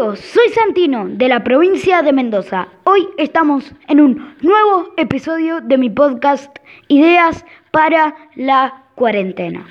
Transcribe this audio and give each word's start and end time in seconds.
soy 0.00 0.48
Santino 0.54 1.06
de 1.08 1.28
la 1.28 1.44
provincia 1.44 2.00
de 2.00 2.14
Mendoza. 2.14 2.68
Hoy 2.84 3.06
estamos 3.18 3.70
en 3.86 4.00
un 4.00 4.34
nuevo 4.40 4.94
episodio 4.96 5.60
de 5.60 5.76
mi 5.76 5.90
podcast 5.90 6.58
Ideas 6.88 7.44
para 7.70 8.14
la 8.34 8.84
cuarentena. 8.94 9.66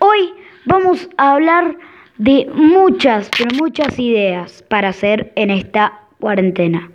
Hoy 0.00 0.34
vamos 0.64 1.08
a 1.16 1.34
hablar 1.34 1.76
de 2.16 2.50
muchas, 2.52 3.30
pero 3.38 3.50
muchas 3.56 4.00
ideas 4.00 4.64
para 4.68 4.88
hacer 4.88 5.32
en 5.36 5.50
esta 5.50 6.00
cuarentena. 6.18 6.90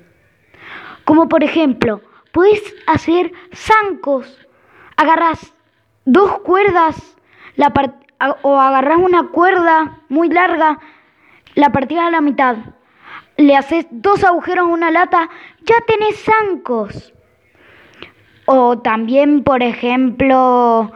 Como 1.06 1.30
por 1.30 1.42
ejemplo, 1.42 2.02
puedes 2.34 2.62
hacer 2.86 3.32
zancos. 3.54 4.46
Agarras 4.98 5.54
dos 6.04 6.40
cuerdas 6.40 7.16
o 8.42 8.60
agarras 8.60 8.98
una 9.00 9.30
cuerda 9.30 10.02
muy 10.10 10.28
larga 10.28 10.80
la 11.56 11.72
partida 11.72 12.08
a 12.08 12.12
la 12.12 12.22
mitad, 12.22 12.58
le 13.38 13.56
haces 13.56 13.86
dos 13.92 14.24
agujeros 14.24 14.68
a 14.68 14.72
una 14.72 14.92
lata, 14.92 15.30
ya 15.62 15.76
tenés 15.88 16.24
zancos. 16.24 17.14
O 18.46 18.80
también, 18.80 19.44
por 19.44 19.64
ejemplo, 19.64 20.92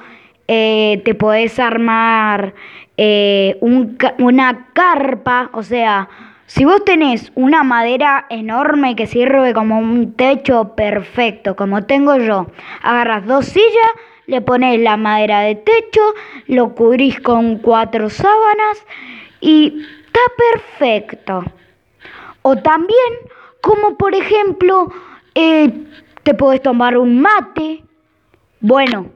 eh, 0.47 1.01
te 1.05 1.15
podés 1.15 1.59
armar 1.59 2.53
eh, 2.97 3.57
una 3.61 4.67
carpa, 4.73 5.49
o 5.53 5.63
sea, 5.63 6.09
si 6.45 6.63
vos 6.63 6.83
tenés 6.85 7.31
una 7.35 7.63
madera 7.63 8.25
enorme 8.29 8.95
que 8.95 9.05
sirve 9.05 9.53
como 9.53 9.79
un 9.79 10.13
techo 10.13 10.75
perfecto, 10.75 11.55
como 11.55 11.83
tengo 11.83 12.15
yo, 12.17 12.47
agarras 12.81 13.25
dos 13.25 13.45
sillas, 13.45 13.91
le 14.27 14.41
pones 14.41 14.79
la 14.79 14.97
madera 14.97 15.41
de 15.41 15.55
techo, 15.55 16.01
lo 16.47 16.73
cubrís 16.73 17.19
con 17.19 17.57
cuatro 17.57 18.09
sábanas 18.09 18.85
y 19.47 19.87
perfecto. 20.37 21.41
O 22.41 22.57
también, 22.57 23.13
como 23.61 23.97
por 23.97 24.13
ejemplo, 24.13 24.91
eh, 25.33 25.71
te 26.23 26.33
puedes 26.33 26.61
tomar 26.61 26.97
un 26.97 27.21
mate. 27.21 27.83
Bueno, 28.59 29.09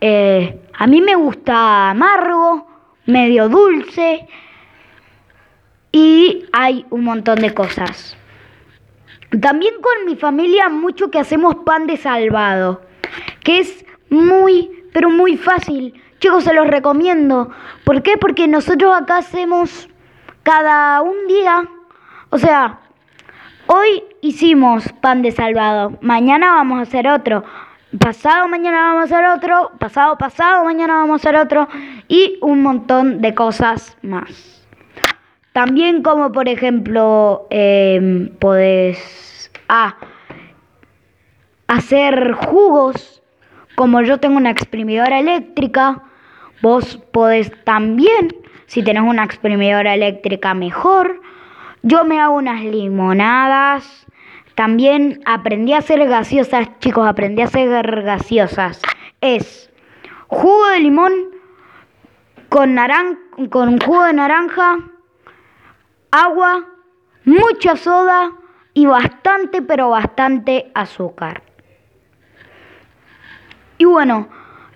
eh, 0.00 0.60
a 0.76 0.86
mí 0.88 1.00
me 1.00 1.14
gusta 1.14 1.90
amargo, 1.90 2.66
medio 3.06 3.48
dulce 3.48 4.26
y 5.92 6.46
hay 6.52 6.84
un 6.90 7.04
montón 7.04 7.36
de 7.36 7.54
cosas. 7.54 8.16
También 9.40 9.74
con 9.80 10.04
mi 10.06 10.16
familia 10.16 10.68
mucho 10.68 11.12
que 11.12 11.20
hacemos 11.20 11.56
pan 11.64 11.86
de 11.86 11.96
salvado, 11.96 12.82
que 13.44 13.60
es 13.60 13.84
muy, 14.10 14.70
pero 14.92 15.10
muy 15.10 15.36
fácil. 15.36 15.94
Chicos, 16.24 16.44
se 16.44 16.54
los 16.54 16.66
recomiendo. 16.66 17.50
¿Por 17.84 18.02
qué? 18.02 18.16
Porque 18.16 18.48
nosotros 18.48 18.96
acá 18.96 19.18
hacemos 19.18 19.90
cada 20.42 21.02
un 21.02 21.26
día, 21.28 21.68
o 22.30 22.38
sea, 22.38 22.78
hoy 23.66 24.02
hicimos 24.22 24.90
pan 25.02 25.20
de 25.20 25.32
salvado, 25.32 25.98
mañana 26.00 26.54
vamos 26.54 26.78
a 26.78 26.82
hacer 26.84 27.08
otro, 27.08 27.44
pasado 27.98 28.48
mañana 28.48 28.94
vamos 28.94 29.02
a 29.02 29.16
hacer 29.16 29.26
otro, 29.36 29.72
pasado 29.78 30.16
pasado 30.16 30.64
mañana 30.64 30.94
vamos 30.94 31.12
a 31.12 31.28
hacer 31.28 31.36
otro 31.38 31.68
y 32.08 32.38
un 32.40 32.62
montón 32.62 33.20
de 33.20 33.34
cosas 33.34 33.94
más. 34.00 34.66
También 35.52 36.02
como 36.02 36.32
por 36.32 36.48
ejemplo 36.48 37.46
eh, 37.50 38.30
podés 38.40 39.52
ah, 39.68 39.96
hacer 41.66 42.32
jugos, 42.32 43.22
como 43.74 44.00
yo 44.00 44.20
tengo 44.20 44.38
una 44.38 44.52
exprimidora 44.52 45.18
eléctrica, 45.20 46.02
vos 46.62 46.96
podés 47.12 47.52
también 47.64 48.34
si 48.66 48.82
tenés 48.82 49.02
una 49.02 49.24
exprimidora 49.24 49.94
eléctrica, 49.94 50.54
mejor. 50.54 51.20
Yo 51.82 52.04
me 52.04 52.20
hago 52.20 52.36
unas 52.36 52.62
limonadas. 52.64 54.06
También 54.54 55.20
aprendí 55.26 55.72
a 55.72 55.78
hacer 55.78 56.06
gaseosas, 56.08 56.78
chicos, 56.78 57.06
aprendí 57.06 57.42
a 57.42 57.46
hacer 57.46 58.02
gaseosas. 58.02 58.80
Es 59.20 59.70
jugo 60.28 60.66
de 60.68 60.80
limón 60.80 61.12
con, 62.48 62.74
naran 62.74 63.18
con 63.50 63.80
jugo 63.80 64.04
de 64.04 64.12
naranja, 64.12 64.78
agua, 66.10 66.66
mucha 67.24 67.76
soda 67.76 68.32
y 68.74 68.86
bastante, 68.86 69.60
pero 69.62 69.90
bastante 69.90 70.70
azúcar. 70.74 71.42
Y 73.78 73.84
bueno, 73.86 74.28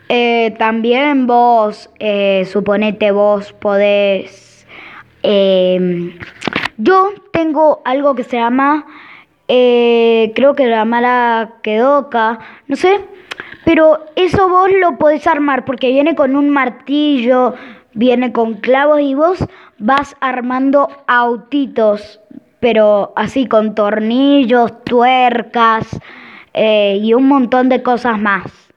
eh, 0.09 0.55
también 0.59 1.27
vos, 1.27 1.91
eh, 1.99 2.47
suponete 2.51 3.11
vos 3.11 3.53
podés... 3.53 4.67
Em, 5.23 6.19
yo 6.79 7.11
tengo 7.33 7.83
algo 7.85 8.15
que 8.15 8.25
se 8.25 8.37
llama, 8.37 8.87
eh, 9.49 10.33
creo 10.35 10.55
que 10.55 10.67
la 10.67 10.85
mala 10.85 11.57
quedoca, 11.63 12.39
no 12.69 12.77
sé, 12.77 13.01
pero 13.65 13.99
eso 14.17 14.49
vos 14.49 14.71
lo 14.81 14.97
podés 14.97 15.27
armar 15.27 15.65
porque 15.65 15.91
viene 15.91 16.15
con 16.15 16.37
un 16.37 16.51
martillo, 16.51 17.55
viene 17.95 18.33
con 18.33 18.55
clavos 18.55 19.01
y 19.01 19.15
vos 19.15 19.45
vas 19.79 20.17
armando 20.21 20.89
autitos, 21.07 22.21
pero 22.61 23.13
así 23.17 23.47
con 23.47 23.75
tornillos, 23.75 24.85
tuercas 24.85 25.89
y 26.55 27.13
un 27.15 27.29
montón 27.29 27.69
de 27.69 27.83
cosas 27.83 28.19
más 28.21 28.68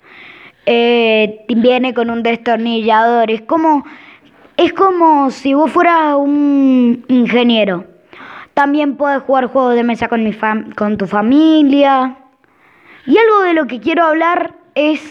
eh, 0.65 1.45
viene 1.47 1.93
con 1.93 2.09
un 2.09 2.23
destornillador. 2.23 3.31
Es 3.31 3.41
como, 3.41 3.85
es 4.57 4.73
como 4.73 5.31
si 5.31 5.53
vos 5.53 5.71
fueras 5.71 6.15
un 6.15 7.05
ingeniero. 7.07 7.85
También 8.53 8.97
puedes 8.97 9.21
jugar 9.23 9.47
juegos 9.47 9.75
de 9.75 9.83
mesa 9.83 10.07
con, 10.07 10.23
mi 10.23 10.33
con 10.75 10.97
tu 10.97 11.07
familia. 11.07 12.17
Y 13.05 13.17
algo 13.17 13.41
de 13.41 13.53
lo 13.53 13.67
que 13.67 13.79
quiero 13.79 14.03
hablar 14.03 14.55
es, 14.75 15.01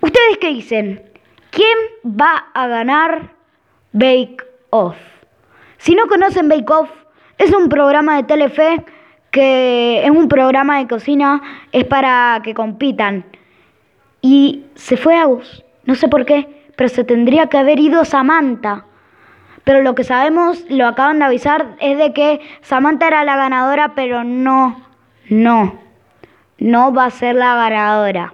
¿ustedes 0.00 0.38
qué 0.40 0.48
dicen? 0.48 1.02
¿Quién 1.50 1.78
va 2.04 2.46
a 2.52 2.66
ganar 2.66 3.30
Bake 3.92 4.38
Off? 4.70 4.96
Si 5.78 5.94
no 5.94 6.06
conocen 6.06 6.48
Bake 6.48 6.70
Off, 6.70 6.90
es 7.38 7.52
un 7.52 7.68
programa 7.68 8.16
de 8.16 8.24
Telefe 8.24 8.84
que 9.30 10.04
es 10.04 10.10
un 10.10 10.28
programa 10.28 10.78
de 10.78 10.86
cocina, 10.86 11.42
es 11.72 11.84
para 11.84 12.40
que 12.44 12.54
compitan 12.54 13.24
y 14.24 14.64
se 14.74 14.96
fue 14.96 15.18
Agus. 15.18 15.62
No 15.84 15.94
sé 15.94 16.08
por 16.08 16.24
qué, 16.24 16.48
pero 16.76 16.88
se 16.88 17.04
tendría 17.04 17.48
que 17.48 17.58
haber 17.58 17.78
ido 17.78 18.06
Samantha. 18.06 18.86
Pero 19.64 19.82
lo 19.82 19.94
que 19.94 20.02
sabemos, 20.02 20.64
lo 20.70 20.86
acaban 20.86 21.18
de 21.18 21.26
avisar, 21.26 21.76
es 21.78 21.98
de 21.98 22.14
que 22.14 22.40
Samantha 22.62 23.06
era 23.06 23.22
la 23.24 23.36
ganadora, 23.36 23.94
pero 23.94 24.24
no, 24.24 24.80
no, 25.28 25.78
no 26.56 26.94
va 26.94 27.04
a 27.04 27.10
ser 27.10 27.34
la 27.34 27.54
ganadora. 27.54 28.32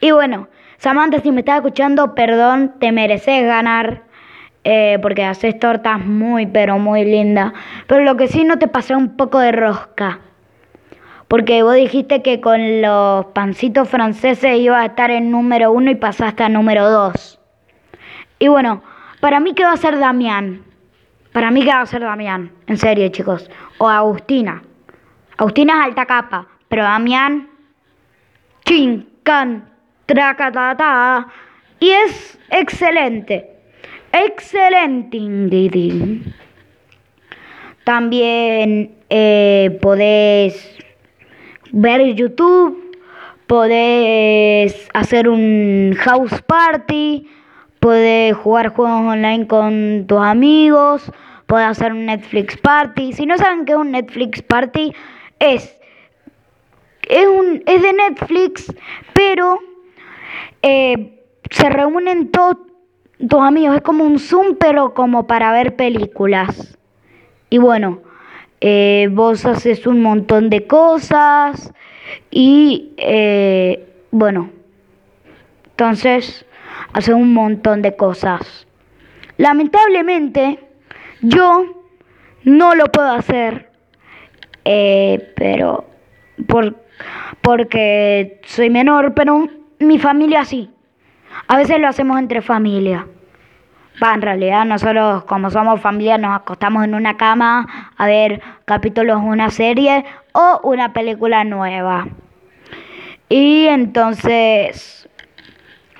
Y 0.00 0.10
bueno, 0.10 0.48
Samantha, 0.76 1.20
si 1.20 1.32
me 1.32 1.40
estás 1.40 1.56
escuchando, 1.56 2.14
perdón, 2.14 2.74
te 2.78 2.92
mereces 2.92 3.46
ganar. 3.46 4.02
Eh, 4.62 4.98
porque 5.00 5.24
haces 5.24 5.58
tortas 5.58 6.04
muy, 6.04 6.44
pero 6.46 6.78
muy 6.78 7.04
lindas. 7.06 7.54
Pero 7.86 8.02
lo 8.02 8.18
que 8.18 8.28
sí 8.28 8.44
no 8.44 8.58
te 8.58 8.68
pasé 8.68 8.94
un 8.94 9.16
poco 9.16 9.38
de 9.38 9.52
rosca. 9.52 10.20
Porque 11.28 11.62
vos 11.62 11.74
dijiste 11.74 12.22
que 12.22 12.40
con 12.40 12.82
los 12.82 13.26
pancitos 13.26 13.88
franceses 13.88 14.58
iba 14.58 14.80
a 14.80 14.86
estar 14.86 15.10
en 15.10 15.30
número 15.30 15.72
uno 15.72 15.90
y 15.90 15.96
pasaste 15.96 16.44
a 16.44 16.48
número 16.48 16.88
dos. 16.88 17.40
Y 18.38 18.48
bueno, 18.48 18.82
para 19.20 19.40
mí 19.40 19.54
que 19.54 19.64
va 19.64 19.72
a 19.72 19.76
ser 19.76 19.98
Damián. 19.98 20.62
Para 21.32 21.50
mí 21.50 21.64
que 21.64 21.70
va 21.70 21.80
a 21.80 21.86
ser 21.86 22.02
Damián. 22.02 22.52
En 22.66 22.76
serio, 22.76 23.08
chicos. 23.08 23.50
O 23.78 23.88
Agustina. 23.88 24.62
Agustina 25.36 25.80
es 25.80 25.86
alta 25.86 26.06
capa. 26.06 26.46
Pero 26.68 26.84
Damián. 26.84 27.48
Chin, 28.64 29.08
can, 29.22 29.68
tracatata. 30.06 31.26
Y 31.80 31.90
es 31.90 32.38
excelente. 32.50 33.50
Excelente. 34.12 35.18
También 37.84 38.94
eh, 39.10 39.78
podés 39.82 40.75
ver 41.72 42.14
YouTube, 42.14 42.94
podés 43.46 44.88
hacer 44.94 45.28
un 45.28 45.94
house 45.98 46.42
party, 46.42 47.28
podés 47.80 48.34
jugar 48.36 48.68
juegos 48.68 49.00
online 49.00 49.46
con 49.46 50.06
tus 50.06 50.20
amigos, 50.20 51.12
podés 51.46 51.66
hacer 51.66 51.92
un 51.92 52.06
Netflix 52.06 52.56
party. 52.56 53.12
Si 53.12 53.26
no 53.26 53.38
saben 53.38 53.64
qué 53.64 53.72
es 53.72 53.78
un 53.78 53.92
Netflix 53.92 54.42
party, 54.42 54.92
es, 55.38 55.78
es, 57.08 57.26
un, 57.26 57.62
es 57.66 57.82
de 57.82 57.92
Netflix, 57.92 58.74
pero 59.12 59.58
eh, 60.62 61.22
se 61.50 61.68
reúnen 61.70 62.30
todos 62.30 62.56
tus 63.28 63.40
amigos. 63.40 63.76
Es 63.76 63.82
como 63.82 64.04
un 64.04 64.18
Zoom, 64.18 64.56
pero 64.58 64.94
como 64.94 65.26
para 65.26 65.52
ver 65.52 65.76
películas. 65.76 66.76
Y 67.50 67.58
bueno, 67.58 68.00
eh, 68.68 69.08
vos 69.12 69.46
haces 69.46 69.86
un 69.86 70.02
montón 70.02 70.50
de 70.50 70.66
cosas 70.66 71.72
y 72.32 72.94
eh, 72.96 73.86
bueno, 74.10 74.50
entonces 75.66 76.44
haces 76.92 77.14
un 77.14 77.32
montón 77.32 77.80
de 77.80 77.94
cosas. 77.94 78.66
Lamentablemente, 79.36 80.58
yo 81.20 81.84
no 82.42 82.74
lo 82.74 82.86
puedo 82.86 83.12
hacer, 83.12 83.70
eh, 84.64 85.32
pero 85.36 85.84
por, 86.48 86.74
porque 87.42 88.40
soy 88.46 88.68
menor, 88.68 89.14
pero 89.14 89.48
mi 89.78 90.00
familia 90.00 90.44
sí. 90.44 90.68
A 91.46 91.56
veces 91.56 91.78
lo 91.78 91.86
hacemos 91.86 92.18
entre 92.18 92.42
familia. 92.42 93.06
Va, 94.02 94.12
en 94.12 94.20
realidad 94.20 94.66
nosotros 94.66 95.24
como 95.24 95.50
somos 95.50 95.80
familia 95.80 96.18
nos 96.18 96.36
acostamos 96.36 96.84
en 96.84 96.94
una 96.94 97.16
cama 97.16 97.92
a 97.96 98.06
ver 98.06 98.42
capítulos 98.66 99.20
una 99.22 99.48
serie 99.50 100.04
o 100.32 100.60
una 100.64 100.92
película 100.92 101.44
nueva. 101.44 102.08
Y 103.28 103.66
entonces 103.66 105.08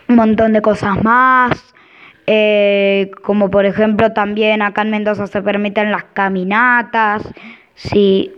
un 0.08 0.16
montón 0.16 0.52
de 0.52 0.60
cosas 0.60 1.02
más. 1.02 1.62
Eh, 2.28 3.12
como 3.22 3.52
por 3.52 3.66
ejemplo 3.66 4.12
también 4.12 4.60
acá 4.60 4.82
en 4.82 4.90
Mendoza 4.90 5.28
se 5.28 5.40
permiten 5.42 5.92
las 5.92 6.04
caminatas. 6.12 7.22
Sí, 7.74 8.32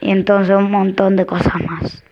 y 0.00 0.10
entonces 0.10 0.56
un 0.56 0.70
montón 0.70 1.16
de 1.16 1.26
cosas 1.26 1.62
más. 1.62 2.02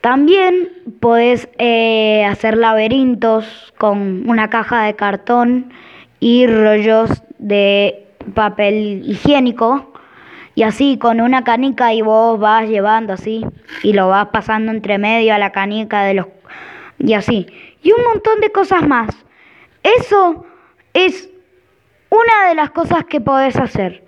También 0.00 0.68
podés 1.00 1.48
eh, 1.58 2.24
hacer 2.24 2.56
laberintos 2.56 3.74
con 3.76 4.28
una 4.28 4.50
caja 4.50 4.84
de 4.84 4.94
cartón 4.94 5.72
y 6.20 6.46
rollos 6.46 7.24
de 7.38 8.06
papel 8.34 9.02
higiénico 9.04 9.95
y 10.56 10.62
así 10.62 10.98
con 10.98 11.20
una 11.20 11.44
canica 11.44 11.92
y 11.92 12.00
vos 12.00 12.40
vas 12.40 12.66
llevando 12.68 13.12
así 13.12 13.44
y 13.82 13.92
lo 13.92 14.08
vas 14.08 14.28
pasando 14.28 14.72
entre 14.72 14.98
medio 14.98 15.34
a 15.34 15.38
la 15.38 15.52
canica 15.52 16.02
de 16.02 16.14
los 16.14 16.26
y 16.98 17.12
así 17.12 17.46
y 17.82 17.92
un 17.92 18.02
montón 18.02 18.40
de 18.40 18.50
cosas 18.50 18.88
más. 18.88 19.14
Eso 19.84 20.46
es 20.94 21.30
una 22.10 22.48
de 22.48 22.54
las 22.56 22.70
cosas 22.70 23.04
que 23.04 23.20
podés 23.20 23.56
hacer. 23.56 24.04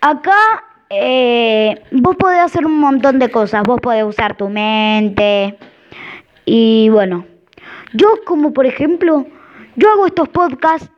Acá 0.00 0.64
eh, 0.90 1.82
vos 1.90 2.16
podés 2.16 2.38
hacer 2.38 2.64
un 2.64 2.78
montón 2.78 3.18
de 3.18 3.30
cosas, 3.30 3.64
vos 3.64 3.80
podés 3.80 4.04
usar 4.04 4.36
tu 4.36 4.48
mente 4.48 5.58
y 6.44 6.88
bueno, 6.90 7.26
yo 7.94 8.20
como 8.24 8.52
por 8.52 8.64
ejemplo, 8.64 9.26
yo 9.74 9.90
hago 9.90 10.06
estos 10.06 10.28
podcasts 10.28 10.88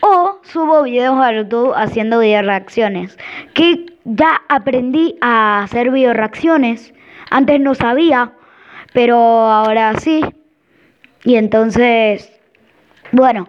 o 0.00 0.40
subo 0.42 0.84
videos 0.84 1.20
a 1.20 1.34
YouTube 1.34 1.74
haciendo 1.76 2.20
video 2.20 2.42
reacciones, 2.42 3.18
que 3.52 3.91
ya 4.04 4.42
aprendí 4.48 5.16
a 5.20 5.62
hacer 5.62 5.90
video 5.90 6.12
reacciones, 6.12 6.92
antes 7.30 7.60
no 7.60 7.74
sabía, 7.74 8.32
pero 8.92 9.16
ahora 9.16 9.94
sí, 9.98 10.22
y 11.24 11.36
entonces, 11.36 12.32
bueno, 13.12 13.48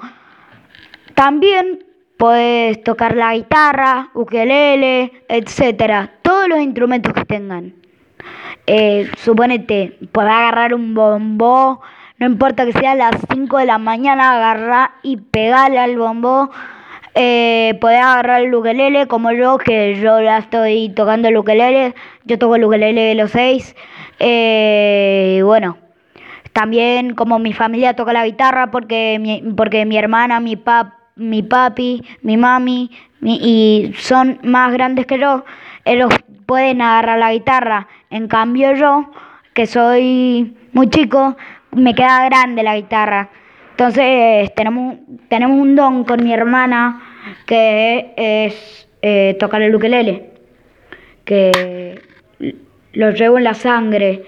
también 1.15 1.79
Puedes 2.23 2.81
tocar 2.85 3.17
la 3.17 3.33
guitarra, 3.33 4.09
ukelele, 4.13 5.11
etcétera. 5.27 6.09
Todos 6.21 6.47
los 6.47 6.59
instrumentos 6.59 7.11
que 7.11 7.25
tengan. 7.25 7.73
Eh, 8.65 9.11
suponete, 9.17 9.97
puedes 10.13 10.31
agarrar 10.31 10.73
un 10.73 10.93
bombo, 10.93 11.81
no 12.19 12.25
importa 12.25 12.65
que 12.65 12.71
sea 12.71 12.91
a 12.91 12.95
las 12.95 13.15
5 13.29 13.57
de 13.57 13.65
la 13.65 13.77
mañana, 13.77 14.35
agarrar 14.35 14.91
y 15.01 15.17
pegarle 15.17 15.79
al 15.79 15.97
bombo. 15.97 16.49
Eh, 17.15 17.77
podés 17.79 17.99
agarrar 17.99 18.41
el 18.41 18.53
ukelele 18.55 19.07
como 19.07 19.31
yo, 19.31 19.57
que 19.57 19.99
yo 20.01 20.21
ya 20.21 20.39
estoy 20.39 20.89
tocando 20.89 21.27
el 21.27 21.37
ukelele. 21.37 21.93
Yo 22.25 22.39
toco 22.39 22.55
el 22.55 22.63
ukelele 22.63 23.01
de 23.01 23.15
los 23.15 23.31
6. 23.31 23.75
Eh, 24.19 25.41
bueno, 25.43 25.77
también 26.53 27.15
como 27.15 27.39
mi 27.39 27.53
familia 27.53 27.95
toca 27.95 28.13
la 28.13 28.25
guitarra 28.25 28.71
porque 28.71 29.17
mi, 29.19 29.41
porque 29.55 29.85
mi 29.85 29.97
hermana, 29.97 30.39
mi 30.39 30.55
papá 30.55 30.99
mi 31.15 31.43
papi, 31.43 32.03
mi 32.21 32.37
mami, 32.37 32.89
y 33.21 33.93
son 33.97 34.39
más 34.43 34.73
grandes 34.73 35.05
que 35.05 35.19
yo, 35.19 35.45
ellos 35.85 36.13
pueden 36.45 36.81
agarrar 36.81 37.19
la 37.19 37.33
guitarra. 37.33 37.87
En 38.09 38.27
cambio 38.27 38.73
yo, 38.73 39.11
que 39.53 39.67
soy 39.67 40.55
muy 40.71 40.89
chico, 40.89 41.35
me 41.71 41.93
queda 41.93 42.25
grande 42.25 42.63
la 42.63 42.75
guitarra. 42.75 43.29
Entonces 43.73 44.53
tenemos, 44.53 44.97
tenemos 45.29 45.59
un 45.59 45.75
don 45.75 46.03
con 46.03 46.23
mi 46.23 46.31
hermana 46.31 47.01
que 47.47 48.13
es 48.15 48.87
eh, 49.01 49.35
tocar 49.39 49.63
el 49.63 49.75
ukelele, 49.75 50.29
que 51.25 51.99
lo 52.93 53.09
llevo 53.11 53.39
en 53.39 53.45
la 53.45 53.55
sangre. 53.55 54.23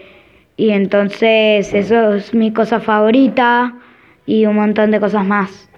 Y 0.57 0.71
entonces 0.71 1.71
eso 1.75 2.15
es 2.15 2.33
mi 2.33 2.53
cosa 2.53 2.79
favorita 2.79 3.75
y 4.25 4.47
un 4.47 4.55
montón 4.55 4.89
de 4.89 4.99
cosas 4.99 5.23
más. 5.23 5.69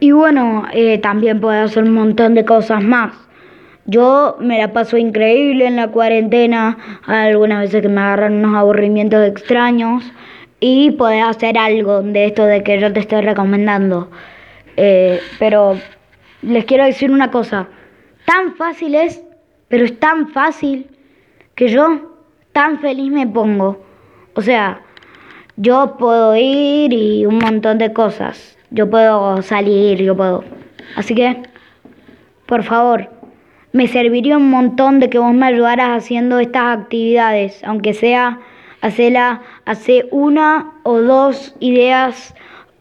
Y 0.00 0.12
bueno, 0.12 0.64
eh, 0.72 0.96
también 0.96 1.42
puedo 1.42 1.62
hacer 1.62 1.82
un 1.82 1.92
montón 1.92 2.32
de 2.32 2.46
cosas 2.46 2.82
más. 2.82 3.12
Yo 3.84 4.38
me 4.40 4.58
la 4.58 4.72
paso 4.72 4.96
increíble 4.96 5.66
en 5.66 5.76
la 5.76 5.88
cuarentena, 5.88 6.78
algunas 7.06 7.60
veces 7.64 7.82
que 7.82 7.88
me 7.90 8.00
agarran 8.00 8.36
unos 8.36 8.56
aburrimientos 8.56 9.26
extraños 9.28 10.10
y 10.66 10.92
poder 10.92 11.24
hacer 11.24 11.58
algo 11.58 12.00
de 12.00 12.24
esto 12.24 12.46
de 12.46 12.62
que 12.62 12.80
yo 12.80 12.90
te 12.90 13.00
estoy 13.00 13.20
recomendando. 13.20 14.10
Eh, 14.78 15.20
pero 15.38 15.78
les 16.40 16.64
quiero 16.64 16.84
decir 16.84 17.10
una 17.10 17.30
cosa, 17.30 17.68
tan 18.24 18.54
fácil 18.54 18.94
es, 18.94 19.22
pero 19.68 19.84
es 19.84 20.00
tan 20.00 20.28
fácil 20.28 20.86
que 21.54 21.68
yo 21.68 22.16
tan 22.52 22.78
feliz 22.78 23.12
me 23.12 23.26
pongo. 23.26 23.84
O 24.34 24.40
sea, 24.40 24.80
yo 25.56 25.96
puedo 25.98 26.34
ir 26.34 26.94
y 26.94 27.26
un 27.26 27.36
montón 27.36 27.76
de 27.76 27.92
cosas 27.92 28.56
yo 28.70 28.88
puedo 28.88 29.42
salir, 29.42 30.02
yo 30.02 30.16
puedo. 30.16 30.44
Así 30.96 31.14
que, 31.14 31.42
por 32.46 32.62
favor, 32.62 33.10
me 33.72 33.86
serviría 33.86 34.38
un 34.38 34.48
montón 34.48 34.98
de 34.98 35.10
que 35.10 35.18
vos 35.18 35.34
me 35.34 35.46
ayudaras 35.46 35.90
haciendo 36.02 36.38
estas 36.38 36.78
actividades, 36.78 37.62
aunque 37.64 37.92
sea 37.92 38.40
hacerla, 38.84 39.40
hacer 39.64 40.08
una 40.10 40.74
o 40.82 41.00
dos 41.00 41.56
ideas. 41.58 42.34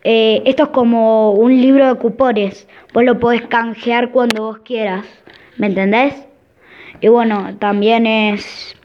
Eh, 0.04 0.42
esto 0.46 0.64
es 0.64 0.70
como 0.70 1.32
un 1.32 1.62
libro 1.62 1.88
de 1.88 1.96
cupones, 1.96 2.68
vos 2.94 3.06
lo 3.06 3.20
podés 3.20 3.44
canjear 3.44 4.12
cuando 4.12 4.44
vos 4.44 4.60
quieras, 4.60 5.06
¿me 5.58 5.68
entendés? 5.68 6.14
Y 7.00 7.08
bueno, 7.08 7.56
también 7.58 8.06
es, 8.06 8.76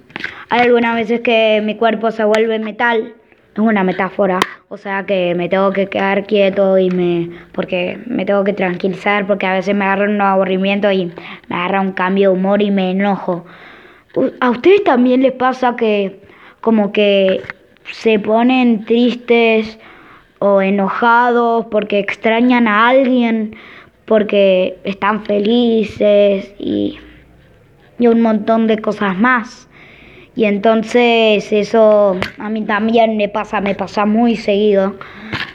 hay 0.48 0.60
algunas 0.60 0.94
veces 0.94 1.20
que 1.20 1.60
mi 1.64 1.74
cuerpo 1.74 2.12
se 2.12 2.22
vuelve 2.22 2.60
metal 2.60 3.14
es 3.54 3.58
una 3.58 3.82
metáfora, 3.82 4.38
o 4.68 4.76
sea 4.76 5.04
que 5.04 5.34
me 5.34 5.48
tengo 5.48 5.72
que 5.72 5.88
quedar 5.88 6.24
quieto 6.24 6.78
y 6.78 6.90
me 6.90 7.30
porque 7.50 7.98
me 8.06 8.24
tengo 8.24 8.44
que 8.44 8.52
tranquilizar 8.52 9.26
porque 9.26 9.46
a 9.46 9.54
veces 9.54 9.74
me 9.74 9.84
agarra 9.84 10.04
un 10.04 10.20
aburrimiento 10.20 10.92
y 10.92 11.06
me 11.48 11.56
agarra 11.56 11.80
un 11.80 11.90
cambio 11.90 12.30
de 12.30 12.36
humor 12.36 12.62
y 12.62 12.70
me 12.70 12.92
enojo. 12.92 13.44
¿A 14.38 14.50
ustedes 14.50 14.84
también 14.84 15.22
les 15.22 15.32
pasa 15.32 15.74
que 15.74 16.27
como 16.68 16.92
que 16.92 17.40
se 17.92 18.18
ponen 18.18 18.84
tristes 18.84 19.78
o 20.38 20.60
enojados 20.60 21.64
porque 21.70 21.98
extrañan 21.98 22.68
a 22.68 22.88
alguien, 22.88 23.56
porque 24.04 24.76
están 24.84 25.24
felices 25.24 26.54
y, 26.58 26.98
y 27.98 28.06
un 28.06 28.20
montón 28.20 28.66
de 28.66 28.76
cosas 28.76 29.16
más? 29.16 29.66
Y 30.36 30.44
entonces 30.44 31.50
eso 31.50 32.18
a 32.36 32.50
mí 32.50 32.60
también 32.66 33.16
me 33.16 33.30
pasa, 33.30 33.62
me 33.62 33.74
pasa 33.74 34.04
muy 34.04 34.36
seguido. 34.36 34.96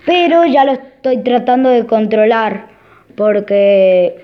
Pero 0.08 0.46
ya 0.46 0.66
lo 0.66 0.72
estoy 0.72 1.18
tratando 1.22 1.70
de 1.70 1.86
controlar 1.86 2.70
porque 3.16 4.16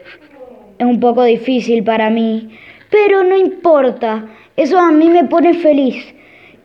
es 0.79 0.85
un 0.87 0.99
poco 0.99 1.23
difícil 1.23 1.83
para 1.83 2.09
mí. 2.09 2.49
Pero 2.89 3.23
no 3.23 3.37
importa, 3.37 4.25
eso 4.57 4.79
a 4.79 4.89
mí 4.91 5.07
me 5.07 5.25
pone 5.25 5.53
feliz. 5.53 6.15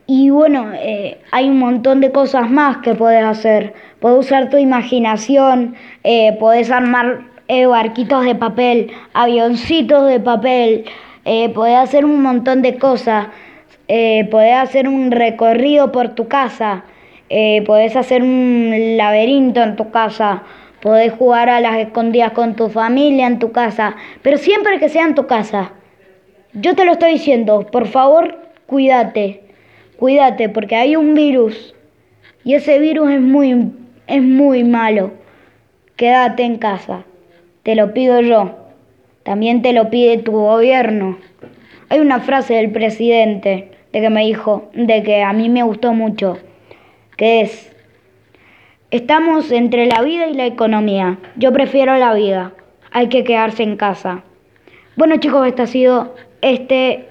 Y 0.06 0.30
bueno, 0.30 0.72
eh, 0.74 1.18
hay 1.30 1.48
un 1.48 1.58
montón 1.58 2.00
de 2.00 2.12
cosas 2.12 2.50
más 2.50 2.78
que 2.78 2.94
puedes 2.94 3.24
hacer. 3.24 3.74
Puedes 4.00 4.26
usar 4.26 4.50
tu 4.50 4.58
imaginación, 4.58 5.76
eh, 6.02 6.36
puedes 6.38 6.70
armar 6.70 7.20
eh, 7.48 7.66
barquitos 7.66 8.24
de 8.24 8.34
papel, 8.34 8.90
avioncitos 9.14 10.06
de 10.08 10.20
papel, 10.20 10.84
eh, 11.24 11.48
puedes 11.54 11.76
hacer 11.78 12.04
un 12.04 12.20
montón 12.22 12.60
de 12.60 12.76
cosas 12.76 13.28
eh, 13.86 14.26
podés 14.30 14.54
hacer 14.54 14.88
un 14.88 15.10
recorrido 15.10 15.92
por 15.92 16.14
tu 16.14 16.26
casa, 16.26 16.84
eh, 17.28 17.62
podés 17.66 17.96
hacer 17.96 18.22
un 18.22 18.96
laberinto 18.96 19.62
en 19.62 19.76
tu 19.76 19.90
casa, 19.90 20.42
podés 20.80 21.12
jugar 21.12 21.50
a 21.50 21.60
las 21.60 21.76
escondidas 21.76 22.32
con 22.32 22.54
tu 22.54 22.70
familia 22.70 23.26
en 23.26 23.38
tu 23.38 23.52
casa, 23.52 23.96
pero 24.22 24.38
siempre 24.38 24.78
que 24.78 24.88
sea 24.88 25.04
en 25.04 25.14
tu 25.14 25.26
casa. 25.26 25.72
Yo 26.54 26.74
te 26.74 26.86
lo 26.86 26.92
estoy 26.92 27.12
diciendo, 27.12 27.66
por 27.70 27.86
favor, 27.88 28.38
cuídate, 28.66 29.43
cuídate, 29.98 30.48
porque 30.48 30.76
hay 30.76 30.96
un 30.96 31.14
virus 31.14 31.74
y 32.44 32.54
ese 32.54 32.78
virus 32.78 33.10
es 33.10 33.20
muy, 33.20 33.72
es 34.06 34.22
muy 34.22 34.64
malo. 34.64 35.12
Quédate 35.96 36.42
en 36.42 36.58
casa, 36.58 37.04
te 37.62 37.74
lo 37.74 37.94
pido 37.94 38.20
yo, 38.20 38.56
también 39.22 39.62
te 39.62 39.72
lo 39.72 39.90
pide 39.90 40.18
tu 40.18 40.32
gobierno. 40.32 41.18
Hay 41.88 42.00
una 42.00 42.20
frase 42.20 42.54
del 42.54 42.70
presidente 42.72 43.70
de 43.92 44.00
que 44.00 44.10
me 44.10 44.24
dijo, 44.26 44.70
de 44.74 45.02
que 45.02 45.22
a 45.22 45.32
mí 45.32 45.48
me 45.48 45.62
gustó 45.62 45.92
mucho, 45.92 46.38
que 47.16 47.42
es, 47.42 47.74
estamos 48.90 49.52
entre 49.52 49.86
la 49.86 50.02
vida 50.02 50.26
y 50.26 50.34
la 50.34 50.46
economía. 50.46 51.18
Yo 51.36 51.52
prefiero 51.52 51.96
la 51.96 52.12
vida. 52.12 52.52
Hay 52.90 53.08
que 53.08 53.24
quedarse 53.24 53.62
en 53.62 53.76
casa. 53.76 54.24
Bueno 54.96 55.16
chicos, 55.16 55.46
este 55.46 55.62
ha 55.62 55.66
sido 55.66 56.14
este 56.40 57.08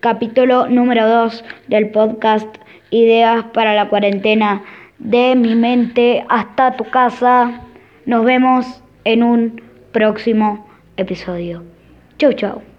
capítulo 0.00 0.68
número 0.68 1.06
2 1.06 1.44
del 1.68 1.90
podcast 1.90 2.46
Ideas 2.90 3.44
para 3.52 3.74
la 3.74 3.88
cuarentena 3.88 4.62
de 4.98 5.34
mi 5.36 5.54
mente 5.54 6.24
hasta 6.28 6.76
tu 6.76 6.84
casa. 6.84 7.60
Nos 8.06 8.24
vemos 8.24 8.82
en 9.04 9.22
un 9.22 9.60
próximo 9.92 10.66
episodio. 10.96 11.62
Chau, 12.18 12.32
chau. 12.32 12.75